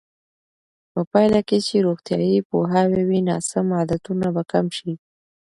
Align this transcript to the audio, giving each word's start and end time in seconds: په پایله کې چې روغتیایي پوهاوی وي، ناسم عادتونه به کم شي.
په 0.91 1.01
پایله 1.11 1.41
کې 1.47 1.57
چې 1.67 1.75
روغتیایي 1.87 2.39
پوهاوی 2.49 3.03
وي، 3.09 3.19
ناسم 3.29 3.67
عادتونه 3.77 4.27
به 4.35 4.43
کم 4.51 4.65
شي. 4.77 4.93